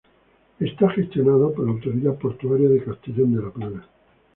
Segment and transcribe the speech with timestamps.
[0.59, 3.87] Está gestionado por la autoridad portuaria de Castellón de la Plana.